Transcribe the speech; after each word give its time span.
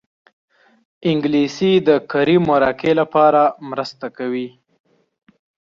انګلیسي 1.09 1.71
د 1.87 1.89
کاري 2.11 2.37
مرکې 2.49 2.91
لپاره 3.01 3.41
مرسته 3.69 4.07
کوي 4.17 4.47